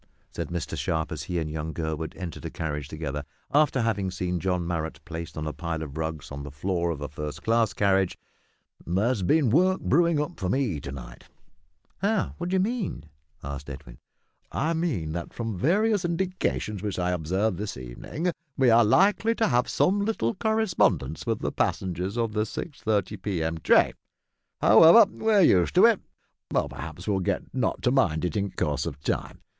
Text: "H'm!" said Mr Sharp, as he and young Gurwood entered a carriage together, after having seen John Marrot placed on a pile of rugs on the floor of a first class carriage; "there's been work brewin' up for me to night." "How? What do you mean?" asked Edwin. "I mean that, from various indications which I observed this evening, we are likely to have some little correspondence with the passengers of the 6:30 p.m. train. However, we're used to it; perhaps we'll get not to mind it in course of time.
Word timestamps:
"H'm!" 0.01 0.29
said 0.33 0.47
Mr 0.47 0.75
Sharp, 0.75 1.11
as 1.11 1.21
he 1.21 1.37
and 1.37 1.47
young 1.47 1.73
Gurwood 1.73 2.15
entered 2.17 2.43
a 2.45 2.49
carriage 2.49 2.87
together, 2.87 3.23
after 3.53 3.81
having 3.83 4.09
seen 4.09 4.39
John 4.39 4.65
Marrot 4.65 4.99
placed 5.05 5.37
on 5.37 5.45
a 5.45 5.53
pile 5.53 5.83
of 5.83 5.95
rugs 5.95 6.31
on 6.31 6.41
the 6.41 6.49
floor 6.49 6.89
of 6.89 7.01
a 7.01 7.07
first 7.07 7.43
class 7.43 7.71
carriage; 7.71 8.17
"there's 8.83 9.21
been 9.21 9.51
work 9.51 9.79
brewin' 9.79 10.19
up 10.19 10.39
for 10.39 10.49
me 10.49 10.79
to 10.79 10.91
night." 10.91 11.25
"How? 11.99 12.33
What 12.39 12.49
do 12.49 12.55
you 12.55 12.59
mean?" 12.59 13.09
asked 13.43 13.69
Edwin. 13.69 13.99
"I 14.51 14.73
mean 14.73 15.11
that, 15.11 15.33
from 15.35 15.55
various 15.55 16.03
indications 16.03 16.81
which 16.81 16.97
I 16.97 17.11
observed 17.11 17.59
this 17.59 17.77
evening, 17.77 18.31
we 18.57 18.71
are 18.71 18.83
likely 18.83 19.35
to 19.35 19.49
have 19.49 19.67
some 19.69 20.03
little 20.03 20.33
correspondence 20.33 21.27
with 21.27 21.41
the 21.41 21.51
passengers 21.51 22.17
of 22.17 22.33
the 22.33 22.41
6:30 22.45 23.21
p.m. 23.21 23.59
train. 23.59 23.93
However, 24.63 25.05
we're 25.11 25.41
used 25.41 25.75
to 25.75 25.85
it; 25.85 25.99
perhaps 26.49 27.07
we'll 27.07 27.19
get 27.19 27.53
not 27.53 27.83
to 27.83 27.91
mind 27.91 28.25
it 28.25 28.35
in 28.35 28.49
course 28.49 28.87
of 28.87 28.99
time. 29.03 29.41